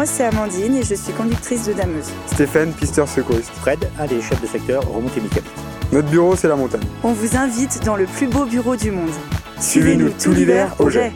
[0.00, 2.08] Moi, c'est Amandine et je suis conductrice de dameuse.
[2.24, 3.50] Stéphane, pisteur secouriste.
[3.50, 5.52] Fred, un des chefs de secteur remontée mécanique.
[5.92, 6.80] Notre bureau, c'est la montagne.
[7.04, 9.10] On vous invite dans le plus beau bureau du monde.
[9.58, 11.12] Suivez-nous tout l'hiver au jet.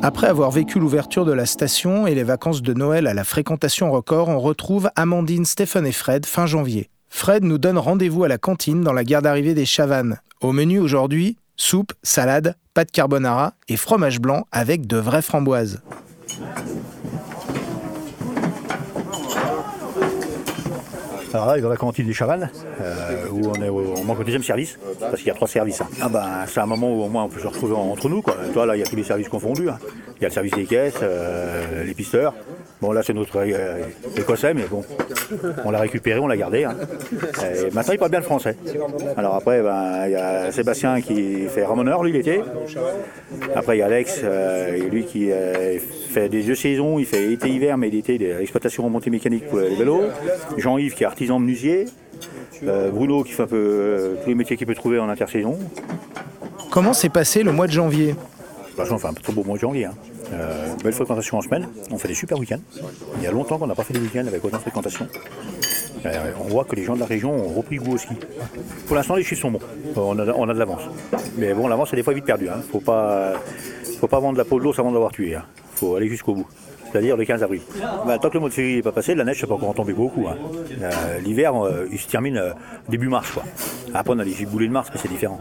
[0.00, 3.90] Après avoir vécu l'ouverture de la station et les vacances de Noël à la fréquentation
[3.90, 6.88] record, on retrouve Amandine, Stéphane et Fred fin janvier.
[7.08, 10.20] Fred nous donne rendez-vous à la cantine dans la gare d'arrivée des Chavannes.
[10.40, 15.82] Au menu aujourd'hui, soupe, salade, pâte carbonara et fromage blanc avec de vraies framboises.
[21.32, 22.50] Alors là, dans la cantine des Chavannes,
[22.80, 25.46] euh, où on est au, on manque au deuxième service, parce qu'il y a trois
[25.46, 25.80] services.
[25.80, 25.86] hein.
[26.00, 28.20] Ah ben, c'est un moment où au moins on peut se retrouver entre nous.
[28.20, 28.34] Quoi.
[28.52, 29.68] Toi, là, il y a tous les services confondus.
[29.68, 29.78] hein.
[30.16, 32.34] Il y a le service des caisses, euh, les pisteurs.
[32.80, 33.82] Bon, là, c'est notre euh,
[34.16, 34.82] écossais, mais bon,
[35.66, 36.64] on l'a récupéré, on l'a gardé.
[36.64, 36.74] hein.
[37.44, 38.56] Et maintenant, il parle bien le français.
[39.18, 42.40] Alors après, ben, il y a Sébastien qui fait ramoneur, lui, l'été.
[43.54, 47.32] Après, il y a Alex, euh, lui qui euh, fait des deux saisons, il fait
[47.32, 50.04] été-hiver, mais l'été, l'exploitation remontée mécanique pour les vélos.
[50.56, 51.84] Jean-Yves qui est artisan menuisier.
[52.92, 55.58] Bruno qui fait un peu tous les métiers qu'il peut trouver en intersaison.
[56.70, 58.14] Comment s'est passé le mois de janvier?
[58.78, 59.84] On fait un très beau mois de janvier.
[59.86, 59.94] hein.
[60.32, 61.68] Euh, belle fréquentation en semaine.
[61.90, 62.60] On fait des super week-ends.
[63.16, 65.06] Il y a longtemps qu'on n'a pas fait des week-ends avec autant de fréquentation.
[66.06, 68.14] Euh, on voit que les gens de la région ont repris goût au ski.
[68.86, 69.60] Pour l'instant, les chiffres sont bons.
[69.96, 70.82] On a, de l'avance.
[71.36, 72.46] Mais bon, l'avance est des fois vite perdue.
[72.46, 73.34] Il ne faut pas,
[73.98, 75.30] faut pas vendre la peau de l'ours avant de l'avoir tué.
[75.30, 75.42] Il
[75.74, 76.46] faut aller jusqu'au bout.
[76.90, 77.60] C'est-à-dire le 15 avril.
[78.06, 79.68] Bah, tant que le mois de février n'est pas passé, la neige, ça peut encore
[79.68, 80.26] en tomber beaucoup.
[80.28, 80.36] hein.
[80.82, 82.50] Euh, L'hiver, euh, il se termine euh,
[82.88, 83.30] début mars.
[83.30, 83.44] Quoi.
[83.94, 85.38] Après, on a les giboulées de mars, mais c'est différent.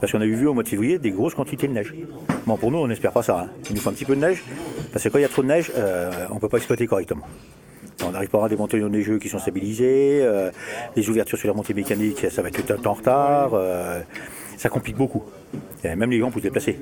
[0.00, 1.92] Parce qu'on a vu au mois de février des grosses quantités de neige.
[2.46, 3.40] Bon, pour nous, on n'espère pas ça.
[3.40, 3.46] hein.
[3.68, 4.42] Il nous faut un petit peu de neige,
[4.92, 5.72] parce que quand il y a trop de neige,
[6.30, 7.26] on ne peut pas exploiter correctement.
[8.06, 10.26] On n'arrive pas à avoir des montagnes neigeux qui sont stabilisées,
[10.96, 13.50] les ouvertures sur la montée mécanique, ça va être tout un temps en retard,
[14.60, 15.22] ça complique beaucoup.
[15.82, 16.78] Et même les gens pour se déplacer.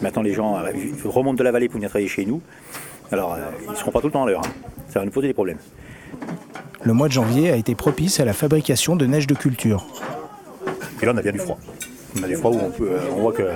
[0.00, 0.72] Maintenant, les gens euh,
[1.04, 2.40] remontent de la vallée pour venir travailler chez nous.
[3.12, 4.40] Alors, euh, ils ne seront pas tout le temps à l'heure.
[4.42, 4.50] hein.
[4.88, 5.58] Ça va nous poser des problèmes.
[6.82, 9.86] Le mois de janvier a été propice à la fabrication de neige de culture.
[11.02, 11.58] Et là, on a bien du froid.
[12.18, 13.54] On a des froids où on, peut, euh, on voit que euh,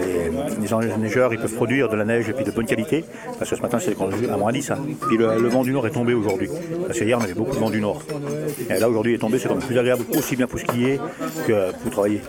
[0.00, 3.04] les, les neigeurs ils peuvent produire de la neige et puis de bonne qualité.
[3.38, 3.96] Parce que ce matin, c'est
[4.30, 4.70] à moins 10.
[4.72, 4.78] hein.
[5.08, 6.48] Puis le, le vent du nord est tombé aujourd'hui.
[6.86, 8.02] Parce que hier, on avait beaucoup de vent du nord.
[8.68, 9.38] Et là, aujourd'hui, il est tombé.
[9.38, 10.98] C'est quand même plus agréable, aussi bien pour skier
[11.46, 12.20] que pour travailler.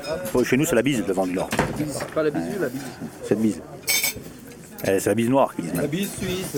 [0.44, 1.50] Chez nous, c'est la bise, le vent du nord.
[1.78, 2.82] C'est pas la bisu, la bise.
[3.24, 3.62] Cette bise.
[4.88, 5.56] Eh, C'est la bise noire.
[5.56, 5.74] qu'ils disent.
[5.82, 6.58] La bise suisse.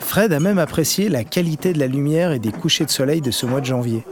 [0.00, 3.30] Fred a même apprécié la qualité de la lumière et des couchers de soleil de
[3.30, 4.02] ce mois de janvier.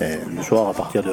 [0.00, 1.10] Et le soir, à partir de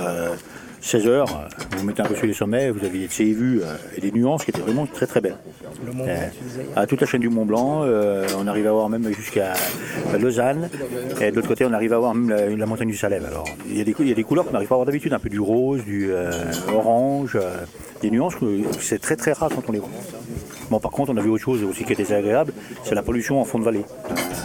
[0.86, 4.02] 16h, vous vous mettez un peu sur les sommets, vous avez des vues euh, et
[4.02, 5.36] des nuances qui étaient vraiment très très belles.
[6.00, 6.28] Euh,
[6.76, 9.54] à toute la chaîne du Mont Blanc, euh, on arrive à voir même jusqu'à
[10.20, 10.70] Lausanne.
[11.22, 13.26] Et de l'autre côté, on arrive à voir même la, la montagne du Salève.
[13.26, 14.78] Alors, il y, a des, cou- il y a des couleurs qu'on n'arrive pas à
[14.78, 16.30] voir d'habitude, un peu du rose, du euh,
[16.72, 17.64] orange, euh,
[18.04, 18.46] des nuances que
[18.80, 19.90] c'est très très rare quand on les voit.
[20.70, 22.54] Bon, par contre, on a vu autre chose aussi qui était désagréable,
[22.84, 23.86] c'est la pollution en fond de vallée.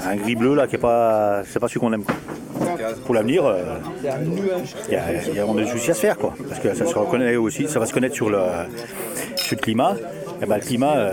[0.07, 2.05] Un gris bleu là qui est pas, c'est pas celui qu'on aime.
[3.10, 3.56] Pour l'avenir, euh,
[4.88, 6.32] il y y a- on a des soucis à se faire, quoi.
[6.48, 8.38] Parce que ça se reconnaît aussi, ça va se connaître sur le,
[9.34, 9.97] sur le climat.
[10.41, 11.10] Et ben, le climat, euh,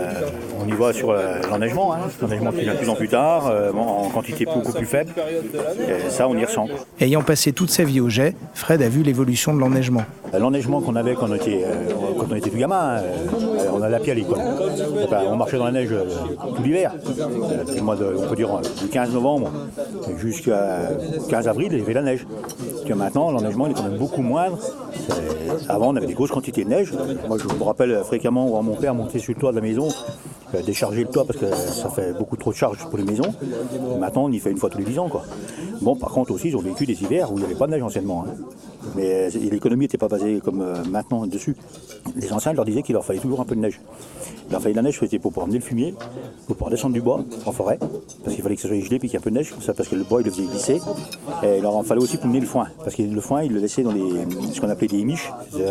[0.64, 1.98] on y voit sur euh, l'enneigement, hein.
[2.22, 5.10] l'enneigement qui vient de plus en plus tard, euh, bon, en quantité beaucoup plus faible.
[5.88, 6.68] Et ça, on y ressent.
[7.00, 10.04] Ayant passé toute sa vie au jet, Fred a vu l'évolution de l'enneigement.
[10.32, 11.64] L'enneigement qu'on avait quand on était,
[12.16, 13.02] quand on était tout gamin, euh,
[13.78, 14.26] on allait à pied
[15.28, 16.04] on marchait dans la neige euh,
[16.56, 16.94] tout l'hiver.
[17.18, 19.50] Euh, on peut dire euh, du 15 novembre
[20.18, 20.90] jusqu'à
[21.28, 22.26] 15 avril, il y avait la neige.
[22.96, 24.58] Maintenant, l'enneigement est quand même beaucoup moindre.
[25.68, 26.92] Avant, on avait des grosses quantités de neige.
[27.28, 29.88] Moi, je me rappelle fréquemment voir mon père monter sur le toit de la maison,
[30.64, 33.34] décharger le toit parce que ça fait beaucoup trop de charge pour les maisons.
[34.00, 35.10] Maintenant, on y fait une fois tous les 10 ans.
[35.82, 37.72] Bon, par contre aussi, ils ont vécu des hivers où il n'y avait pas de
[37.72, 38.24] neige anciennement.
[38.26, 38.32] hein.
[38.96, 41.56] Mais euh, l'économie n'était pas basée comme euh, maintenant dessus.
[42.16, 43.80] Les anciens leur disaient qu'il leur fallait toujours un peu de neige.
[44.48, 45.94] Il leur fallait de la neige pour pouvoir emmener le fumier,
[46.46, 47.78] pour pouvoir descendre du bois en forêt,
[48.24, 49.54] parce qu'il fallait que ça soit gelé puis qu'il y ait un peu de neige,
[49.60, 50.80] ça, parce que le bois il le faisait glisser.
[51.42, 53.52] Et il leur en fallait aussi pour mener le foin, parce que le foin il
[53.52, 55.30] le laissait dans ce qu'on appelait des miches,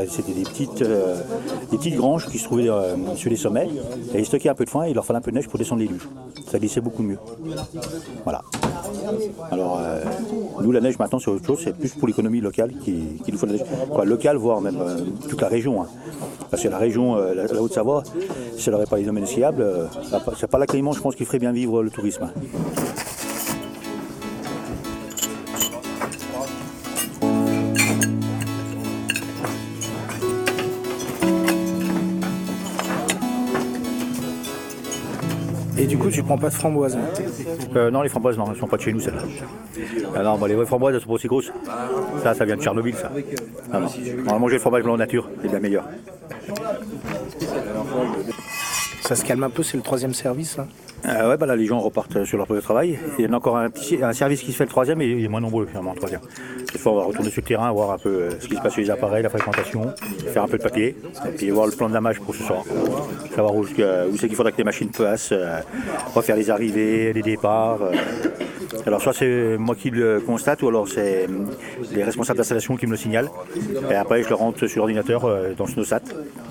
[0.10, 1.20] c'était des petites, euh,
[1.72, 2.70] des petites granges qui se trouvaient
[3.16, 3.68] sur les sommets,
[4.14, 5.48] et ils stockaient un peu de foin et il leur fallait un peu de neige
[5.48, 6.08] pour descendre les luges.
[6.50, 7.18] Ça glissait beaucoup mieux.
[8.24, 8.44] Voilà.
[9.52, 10.02] Alors, euh,
[10.62, 13.38] nous, la neige maintenant, c'est autre chose, c'est plus pour l'économie locale qui, qui nous
[13.38, 13.64] faut la neige.
[14.06, 14.98] Locale, voire même euh,
[15.30, 15.82] toute la région.
[15.82, 15.88] hein.
[16.50, 18.04] Parce que la région, euh, la, Haute-Savoie,
[18.58, 19.66] si elle n'aurait pas les domaines skiables,
[20.38, 22.32] c'est pas l'accueillement, je pense, qui ferait bien vivre le tourisme.
[35.88, 36.98] Et du coup, tu prends pas de framboise
[37.78, 39.22] Euh, non, les framboises, non, elles sont pas de chez nous, celles-là.
[40.14, 41.50] Ah non, bah, les vraies framboises, elles sont pas aussi grosses.
[42.22, 43.10] Ça, ça vient de Tchernobyl, ça.
[43.72, 43.88] Ah non.
[44.28, 45.86] On va manger le fromage blanc nature, c'est bien meilleur.
[49.00, 50.68] Ça se calme un peu, c'est le troisième service là
[51.06, 53.00] Euh, ouais, bah là, les gens repartent sur leur poste de travail.
[53.18, 55.08] Il y en a encore un, petit, un service qui se fait le troisième et
[55.08, 56.20] il est moins nombreux finalement, le troisième.
[56.86, 58.82] On va retourner sur le terrain, voir un peu euh, ce qui se passe sur
[58.82, 59.94] les appareils, la fréquentation,
[60.32, 60.96] faire un peu de papier,
[61.28, 62.64] et puis voir le plan de damage pour ce soir.
[63.36, 65.60] Savoir où, c'est qu'il faudra que les machines passent, euh,
[66.16, 67.82] refaire les arrivées, les départs.
[67.82, 67.92] euh.
[68.86, 71.28] Alors, soit c'est moi qui le constate, ou alors c'est
[71.92, 73.32] les responsables d'installation qui me le signalent.
[73.92, 76.02] Et après, je le rentre sur l'ordinateur dans Snowsat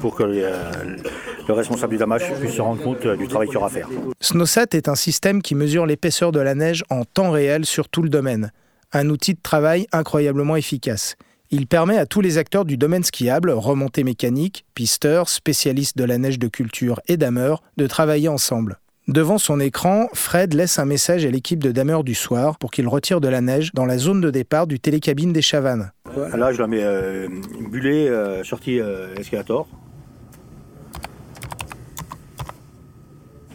[0.01, 3.71] pour que le responsable du damage puisse se rendre compte du travail qu'il aura à
[3.71, 3.89] faire.
[4.21, 8.03] Snowsat est un système qui mesure l'épaisseur de la neige en temps réel sur tout
[8.03, 8.51] le domaine.
[8.93, 11.17] Un outil de travail incroyablement efficace.
[11.51, 16.19] Il permet à tous les acteurs du domaine skiable, remontées mécaniques, pisteurs, spécialistes de la
[16.19, 18.81] neige de culture et dameurs, de travailler ensemble.
[19.09, 22.89] Devant son écran, Fred laisse un message à l'équipe de dameurs du soir pour qu'ils
[22.89, 25.93] retirent de la neige dans la zone de départ du télécabine des Chavannes.
[26.35, 27.29] Là, je la mets euh,
[27.73, 29.69] euh, sortie euh, escalator.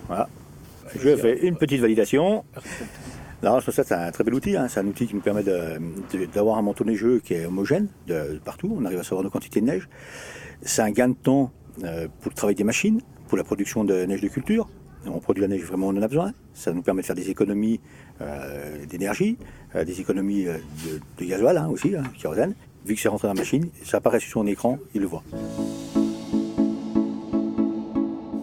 [0.07, 0.29] Voilà.
[0.97, 2.45] Je fais une petite validation.
[3.41, 4.55] Là, ça, c'est un très bel outil.
[4.55, 4.67] hein.
[4.67, 5.43] C'est un outil qui nous permet
[6.33, 8.75] d'avoir un manteau neigeux qui est homogène de, partout.
[8.77, 9.89] On arrive à savoir nos quantités de neige.
[10.61, 11.51] C'est un gain de temps
[11.83, 14.69] euh, pour le travail des machines, pour la production de neige de culture.
[15.07, 16.33] On produit la neige vraiment on en a besoin.
[16.53, 17.79] Ça nous permet de faire des économies
[18.21, 19.37] euh, d'énergie,
[19.75, 22.53] euh, des économies de, de gasoil hein, aussi, hein, kérosène.
[22.85, 25.23] Vu que c'est rentré dans la machine, ça apparaît sur son écran, il le voit.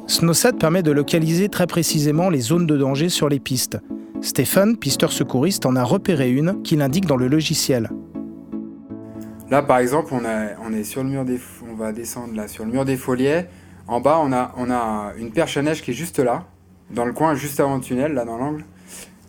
[0.08, 3.78] Snowsat permet de localiser très précisément les zones de danger sur les pistes.
[4.20, 7.88] Stéphane, pisteur secouriste, en a repéré une qu'il indique dans le logiciel.
[9.48, 12.72] Là, par exemple, on, est sur le mur des, on va descendre là sur le
[12.72, 12.98] mur des.
[13.86, 16.44] En bas, on a, on a une perche à neige qui est juste là,
[16.90, 18.64] dans le coin, juste avant le tunnel, là dans l'angle.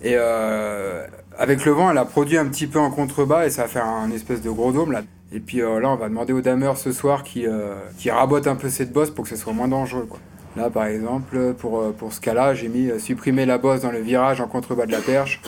[0.01, 1.05] Et euh,
[1.37, 3.85] avec le vent, elle a produit un petit peu en contrebas et ça va faire
[3.85, 5.03] un espèce de gros dôme là.
[5.31, 8.47] Et puis euh, là, on va demander au dameur ce soir qui, euh, qui rabote
[8.47, 10.07] un peu cette bosse pour que ce soit moins dangereux.
[10.55, 13.91] Là, par exemple, pour, euh, pour ce cas-là, j'ai mis euh, supprimer la bosse dans
[13.91, 15.41] le virage en contrebas de la perche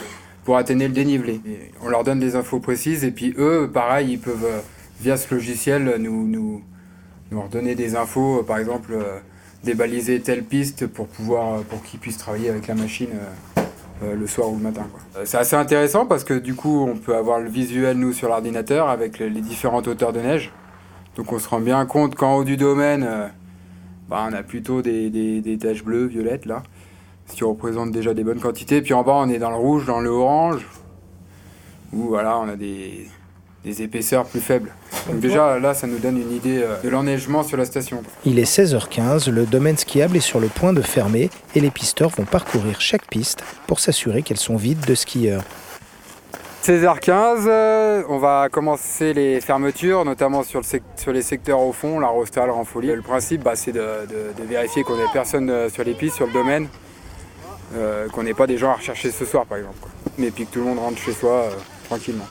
[0.44, 1.40] pour atténuer le dénivelé.
[1.82, 4.60] On leur donne des infos précises et puis eux, pareil, ils peuvent, euh,
[5.00, 6.62] via ce logiciel, nous, nous,
[7.30, 8.96] nous redonner des infos, par exemple,
[9.64, 13.10] débaliser telle piste pour, pouvoir, pour qu'ils puissent travailler avec la machine
[14.02, 14.86] le soir ou le matin.
[15.24, 18.88] C'est assez intéressant parce que du coup, on peut avoir le visuel, nous, sur l'ordinateur
[18.88, 20.52] avec les différentes hauteurs de neige.
[21.16, 23.08] Donc on se rend bien compte qu'en haut du domaine,
[24.12, 26.62] bah, on a plutôt des, des, des taches bleues, violettes, là,
[27.28, 28.82] ce qui représente déjà des bonnes quantités.
[28.82, 30.66] Puis en bas, on est dans le rouge, dans le orange,
[31.94, 33.06] où voilà, on a des,
[33.64, 34.74] des épaisseurs plus faibles.
[35.08, 38.02] Donc déjà, là, ça nous donne une idée euh, de l'enneigement sur la station.
[38.26, 42.10] Il est 16h15, le domaine skiable est sur le point de fermer et les pisteurs
[42.10, 45.42] vont parcourir chaque piste pour s'assurer qu'elles sont vides de skieurs.
[46.62, 50.60] 16h15, euh, on va commencer les fermetures, notamment sur,
[51.08, 52.94] les secteurs au fond, la Rostal, Ranfolie.
[52.94, 54.06] Le principe, bah, c'est de,
[54.38, 56.68] vérifier qu'on n'ait personne euh, sur les pistes, sur le domaine,
[57.74, 59.76] euh, qu'on n'ait pas des gens à rechercher ce soir, par exemple.
[60.18, 61.48] Mais puis que tout le monde rentre chez soi
[61.88, 62.28] tranquillement.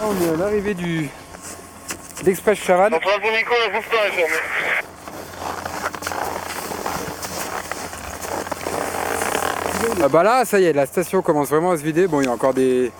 [0.00, 1.10] On est à l'arrivée du
[2.24, 2.94] l'Express Chavannes.
[10.00, 12.06] Ah bah là, ça y est, la station commence vraiment à se vider.
[12.06, 12.92] Bon, il y a encore des,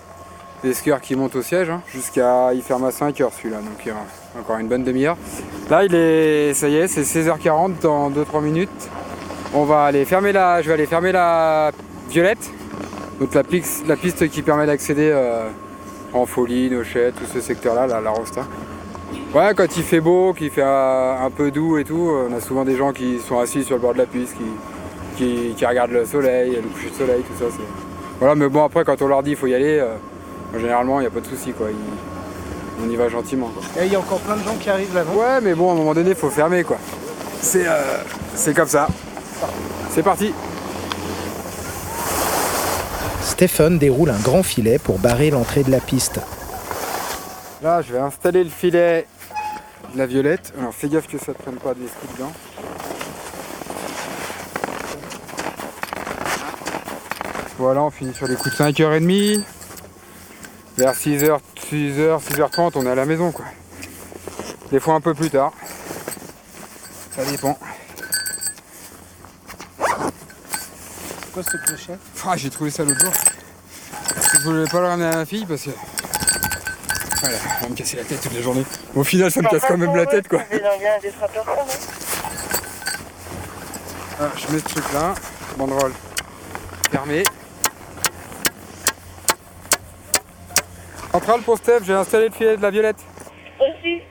[0.65, 2.53] des skieurs qui montent au siège, hein, jusqu'à.
[2.53, 3.97] Il ferme à 5h celui-là, donc il y a
[4.41, 5.17] encore une bonne demi-heure.
[5.71, 6.55] Là, il est.
[6.55, 8.89] Ça y est, c'est 16h40 dans 2-3 minutes.
[9.55, 10.61] On va aller fermer la.
[10.61, 11.71] Je vais aller fermer la
[12.11, 12.51] violette.
[13.21, 15.49] Donc la, piste qui permet d'accéder euh,
[16.13, 18.45] en folie, Nochette, tout ce secteur-là, la, Rosta.
[19.35, 22.41] Ouais, quand il fait beau, qu'il fait euh, un peu doux et tout, on a
[22.41, 24.45] souvent des gens qui sont assis sur le bord de la piste, qui,
[25.19, 27.51] qui, qui regardent le soleil, le coucher de soleil, tout ça.
[27.51, 27.63] c'est-
[28.21, 29.95] Voilà, mais bon, après, quand on leur dit qu'il faut y aller, euh,
[30.59, 31.69] généralement, il n'y a pas de souci, quoi.
[31.71, 33.63] Ils- on y va gentiment, quoi.
[33.85, 35.77] il y a encore plein de gens qui arrivent là Ouais, mais bon, à un
[35.77, 36.79] moment donné, il faut fermer, quoi.
[37.43, 37.99] C'est euh,
[38.35, 38.87] c'est comme ça.
[39.91, 40.33] C'est parti.
[43.23, 46.21] Stephen déroule un grand filet pour barrer l'entrée de la piste.
[47.63, 49.07] Là, je vais installer le filet
[49.95, 50.53] de la violette.
[50.59, 52.33] Alors, fais gaffe que ça ne prenne pas des skis dedans.
[57.59, 59.43] Voilà, on finit sur les coups de 5h30.
[60.77, 61.41] Vers 6h,
[61.73, 63.45] 6h, 6h30, on est à la maison, quoi.
[64.71, 65.53] Des fois un peu plus tard.
[67.17, 67.59] Ça dépend.
[69.79, 71.95] C'est quoi ce clocher?
[72.25, 73.13] Ah, j'ai trouvé ça l'autre jour.
[74.35, 75.71] Je voulais pas le ramener à ma fille parce que.
[77.21, 78.65] Voilà, elle va me casser la tête toute la journée.
[78.95, 80.43] Au final, ça me casse quand même la tête, quoi.
[84.21, 85.15] Ah, je mets ce truc là,
[85.57, 85.93] banderole
[86.91, 87.25] fermée.
[91.19, 92.99] Centrale pour Steph, j'ai installé le filet de la violette.
[93.59, 94.03] Aussi.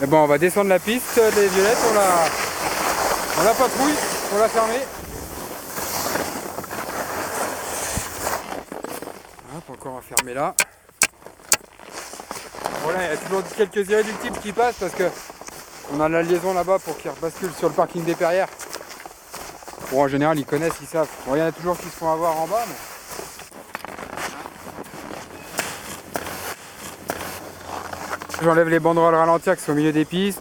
[0.00, 2.08] Mais bon, on va descendre la piste des violettes, on la,
[3.38, 3.94] on la patrouille,
[4.34, 4.80] on l'a fermée.
[9.56, 10.56] Hop, encore à fermer là.
[12.82, 15.04] Voilà, il y a toujours quelques irréductibles qui passent parce que
[15.94, 18.48] on a la liaison là-bas pour qu'ils basculent sur le parking des Perrières.
[19.92, 21.06] Bon, en général, ils connaissent, ils savent.
[21.26, 22.89] Bon, il y en a toujours qui se font avoir en bas, mais...
[28.42, 30.40] J'enlève les banderoles ralentir qui sont au milieu des pistes.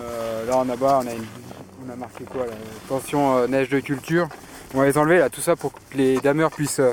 [0.00, 1.26] Euh, là en bas on a, une,
[1.86, 2.52] on a marqué quoi là,
[2.86, 4.28] Attention euh, neige de culture.
[4.74, 6.92] On va les enlever là, tout ça pour que les dameurs puissent, euh,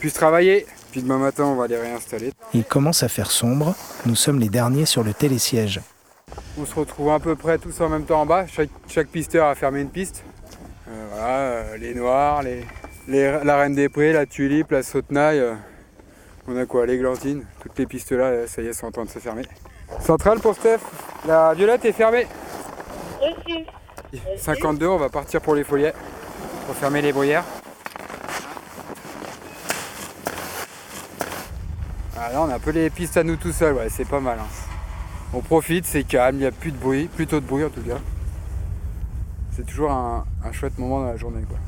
[0.00, 0.66] puissent travailler.
[0.90, 2.32] Puis demain matin on va les réinstaller.
[2.54, 3.74] Il commence à faire sombre.
[4.04, 5.80] Nous sommes les derniers sur le télésiège.
[6.58, 8.46] On se retrouve à peu près tous en même temps en bas.
[8.46, 10.24] Chaque, chaque pisteur a fermé une piste.
[11.14, 12.64] Voilà, les noirs, les,
[13.06, 15.42] les- la reine des prés, la tulipe, la sautenaille.
[16.48, 17.44] On a quoi L'églantine.
[17.60, 19.42] Toutes les pistes là, ça y est, sont en train de se fermer.
[20.00, 20.80] Centrale pour Steph.
[21.26, 22.26] La violette est fermée.
[24.36, 25.94] 52, on va partir pour les foliets.
[26.66, 27.44] Pour fermer les bruyères.
[32.18, 34.20] Ah, là, on a un peu les pistes à nous tout seuls, ouais, c'est pas
[34.20, 34.38] mal.
[34.38, 34.46] hein.
[35.34, 37.80] On profite, c'est calme, il n'y a plus de bruit, plutôt de bruit en tout
[37.80, 37.98] cas.
[39.56, 41.42] C'est toujours un, un chouette moment dans la journée.
[41.48, 41.58] Quoi.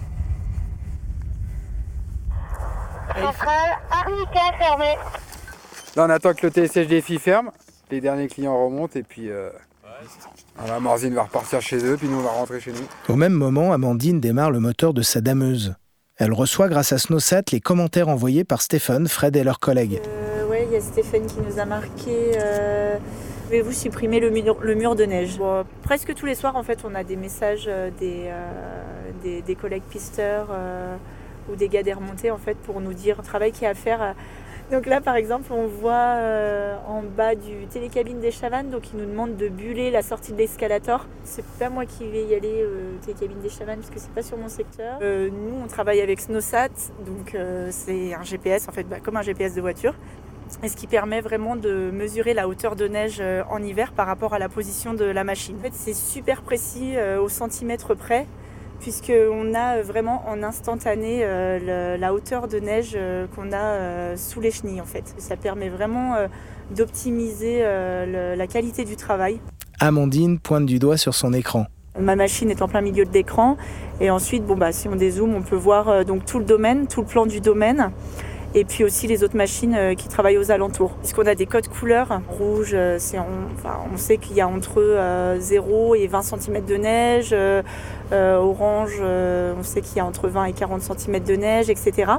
[3.14, 3.71] Centrale.
[5.97, 7.50] Là, on attend que le filles ferme,
[7.90, 9.50] les derniers clients remontent et puis euh,
[10.56, 13.12] voilà, Morzine va repartir chez eux, puis nous on va rentrer chez nous.
[13.12, 15.75] Au même moment, Amandine démarre le moteur de sa dameuse.
[16.16, 20.00] Elle reçoit grâce à Snowsat les commentaires envoyés par Stéphane, Fred et leurs collègues.
[20.06, 22.33] Euh, ouais, il y a Stéphane qui nous a marqué.
[22.37, 22.97] euh,
[23.47, 25.37] Pouvez-vous supprimer le mur, le mur de neige?
[25.38, 28.50] Bon, Presque tous les soirs, en fait, on a des messages euh, des, euh,
[29.23, 30.97] des, des collègues pisteurs euh,
[31.50, 33.70] ou des gars des remontées, en fait, pour nous dire le travail qu'il y a
[33.70, 34.14] à faire.
[34.70, 38.98] Donc là, par exemple, on voit euh, en bas du télécabine des Chavannes, donc ils
[38.98, 41.06] nous demandent de buller la sortie de l'escalator.
[41.22, 44.22] C'est pas moi qui vais y aller euh, télécabine des Chavannes, parce que c'est pas
[44.22, 44.98] sur mon secteur.
[45.02, 46.70] Euh, nous, on travaille avec Snowsat,
[47.04, 49.94] donc euh, c'est un GPS, en fait, bah, comme un GPS de voiture
[50.62, 53.20] et ce qui permet vraiment de mesurer la hauteur de neige
[53.50, 55.56] en hiver par rapport à la position de la machine.
[55.56, 58.26] En fait, c'est super précis au centimètre près,
[58.81, 63.57] puisqu'on a euh, vraiment en instantané euh, le- la hauteur de neige euh, qu'on a
[63.57, 64.81] euh, sous les chenilles.
[64.81, 65.14] En fait.
[65.19, 66.14] Ça permet vraiment
[66.71, 69.40] d'optimiser la qualité du travail.
[69.81, 71.66] Amandine pointe du doigt sur son écran.
[71.99, 73.57] Ma machine est en plein milieu de l'écran.
[74.00, 77.00] Et ensuite, bon, bah, si on dézoome, on peut voir donc tout le domaine, tout
[77.02, 77.90] le plan du domaine.
[78.54, 80.92] Et puis aussi les autres machines euh, qui travaillent aux alentours.
[80.99, 82.20] Puisqu'on a des codes couleurs.
[82.28, 82.99] Rouge, euh,
[83.92, 87.30] on, sait qu'il y a entre euh, 0 et 20 cm de neige.
[87.32, 87.62] Euh,
[88.12, 91.70] euh, orange, euh, on sait qu'il y a entre 20 et 40 cm de neige,
[91.70, 92.12] etc.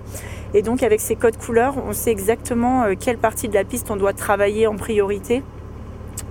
[0.54, 3.92] Et donc avec ces codes couleurs, on sait exactement euh, quelle partie de la piste
[3.92, 5.44] on doit travailler en priorité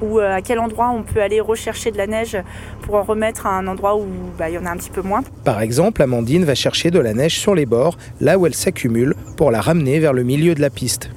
[0.05, 2.37] ou euh, à quel endroit on peut aller rechercher de la neige
[2.83, 4.07] pour en remettre à un endroit où
[4.39, 5.23] bah, il y en a un petit peu moins.
[5.45, 9.15] Par exemple, Amandine va chercher de la neige sur les bords, là où elle s'accumule,
[9.37, 11.11] pour la ramener vers le milieu de la piste.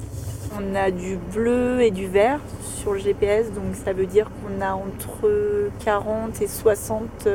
[0.58, 2.40] On a du bleu et du vert
[2.76, 7.28] sur le GPS, donc ça veut dire qu'on a entre 40 et 60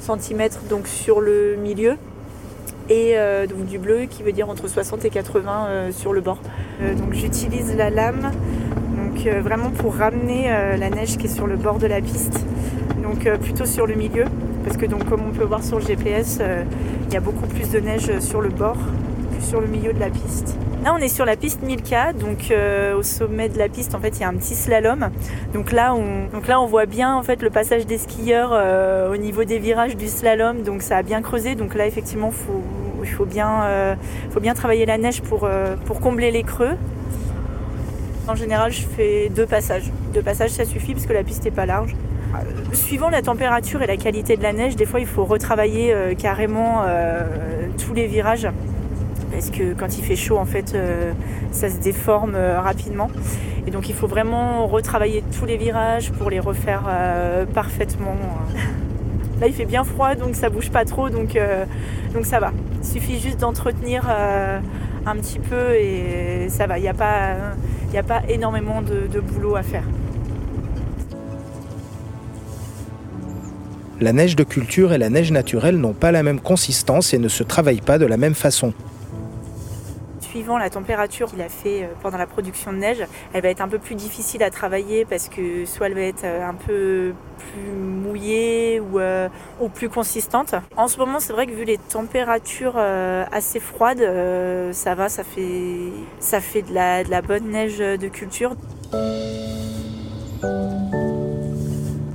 [0.00, 1.96] cm donc sur le milieu.
[2.90, 6.20] Et euh, donc du bleu qui veut dire entre 60 et 80 euh, sur le
[6.20, 6.38] bord.
[6.82, 8.30] Euh, donc j'utilise la lame
[9.26, 12.44] euh, vraiment pour ramener euh, la neige qui est sur le bord de la piste.
[13.02, 14.24] Donc euh, plutôt sur le milieu.
[14.64, 16.40] Parce que donc comme on peut voir sur le GPS,
[17.06, 18.78] il y a beaucoup plus de neige sur le bord
[19.36, 20.56] que sur le milieu de la piste.
[20.82, 22.50] Là, on est sur la piste 1000K, donc
[22.96, 25.10] au sommet de la piste, en fait, il y a un petit slalom.
[25.52, 28.52] Donc là, on, donc là, on voit bien en fait le passage des skieurs
[29.10, 30.62] au niveau des virages du slalom.
[30.62, 31.54] Donc ça a bien creusé.
[31.56, 32.32] Donc là, effectivement,
[33.02, 33.96] il faut bien,
[34.30, 35.46] faut bien travailler la neige pour,
[35.84, 36.76] pour combler les creux.
[38.26, 39.90] En général, je fais deux passages.
[40.14, 41.94] Deux passages, ça suffit parce que la piste n'est pas large.
[42.34, 42.38] Euh,
[42.74, 46.14] Suivant la température et la qualité de la neige, des fois, il faut retravailler euh,
[46.14, 47.22] carrément euh,
[47.84, 48.48] tous les virages
[49.30, 50.76] parce que quand il fait chaud, en fait,
[51.50, 53.10] ça se déforme rapidement.
[53.66, 56.82] Et donc, il faut vraiment retravailler tous les virages pour les refaire
[57.52, 58.14] parfaitement.
[59.40, 61.36] Là, il fait bien froid, donc ça bouge pas trop, donc,
[62.14, 62.52] donc ça va.
[62.80, 64.08] Il suffit juste d'entretenir
[65.04, 66.78] un petit peu et ça va.
[66.78, 67.34] Il n'y a, pas-
[67.94, 69.84] n'y a pas énormément de boulot à faire.
[74.00, 77.28] La neige de culture et la neige naturelle n'ont pas la même consistance et ne
[77.28, 78.74] se travaillent pas de la même façon.
[80.34, 83.60] Suivant la température qu'il a fait euh, pendant la production de neige, elle va être
[83.60, 87.14] un peu plus difficile à travailler parce que soit elle va être euh, un peu
[87.38, 89.28] plus mouillée ou, euh,
[89.60, 90.56] ou plus consistante.
[90.76, 94.02] En ce moment, c'est vrai que vu les températures assez froides,
[94.72, 98.56] ça va, ça fait, de la, de la bonne neige de culture.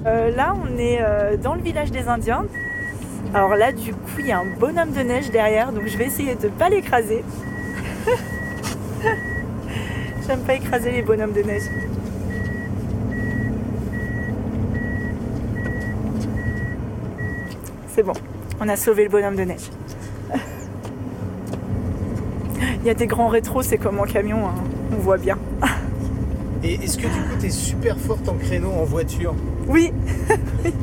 [0.06, 2.46] Là, on est dans le village des Indiens.
[3.34, 6.06] Alors là, du coup, il y a un bonhomme de neige derrière, donc je vais
[6.06, 7.24] essayer de ne pas l'écraser.
[10.28, 11.64] J'aime pas écraser les bonhommes de neige.
[17.96, 18.14] C'est bon,
[18.62, 19.70] on a sauvé le bonhomme de neige.
[22.82, 24.56] Il y a des grands rétros, c'est comme en camion, hein.
[24.92, 25.38] on voit bien.
[26.64, 29.34] Et est-ce que du coup, tu es super forte en créneau en voiture?
[29.68, 29.94] Oui,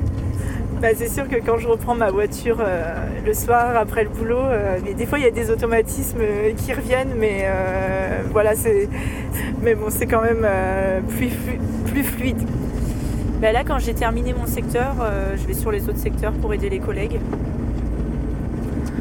[0.80, 4.36] Bah, c'est sûr que quand je reprends ma voiture euh, le soir après le boulot,
[4.36, 7.46] euh, des fois il y a des automatismes euh, qui reviennent, mais
[8.30, 8.88] voilà, c'est,
[9.62, 10.46] mais bon, c'est quand même
[11.08, 11.30] plus,
[11.86, 12.42] plus fluide.
[13.40, 14.94] Bah, là, quand j'ai terminé mon secteur,
[15.36, 17.20] je vais sur les autres secteurs pour aider les collègues.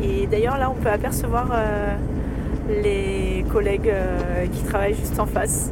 [0.02, 1.48] Et d'ailleurs, là, on peut apercevoir
[2.70, 3.92] les collègues
[4.54, 5.72] qui travaillent juste en face.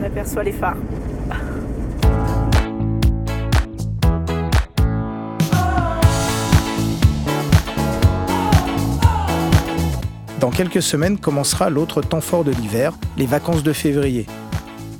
[0.00, 0.76] On aperçoit les phares.
[10.40, 14.24] Dans quelques semaines commencera l'autre temps fort de l'hiver, les vacances de février.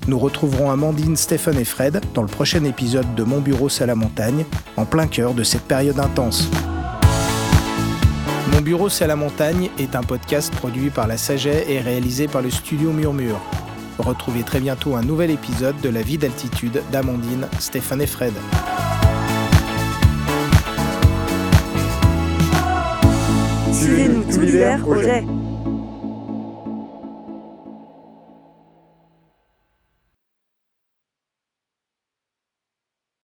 [0.06, 3.94] Nous retrouverons Amandine, Stéphane et Fred dans le prochain épisode de Mon bureau c'est la
[3.94, 4.44] montagne,
[4.76, 6.50] en plein cœur de cette période intense.
[8.52, 12.42] Mon bureau c'est la montagne est un podcast produit par la Saget et réalisé par
[12.42, 13.40] le studio Murmure.
[13.98, 18.34] Retrouvez très bientôt un nouvel épisode de La vie d'altitude d'Amandine, Stéphane et Fred.
[23.80, 25.24] Suivez-nous tout l'hiver au jet.